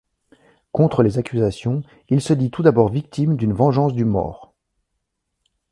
Contre 0.71 1.03
les 1.03 1.19
accusations, 1.19 1.83
il 2.09 2.21
se 2.21 2.33
dit 2.33 2.49
tout 2.49 2.63
d'abord 2.63 2.89
victime 2.89 3.37
d'une 3.37 3.53
vengeance 3.53 3.93
du 3.93 4.03
Maure. 4.03 4.51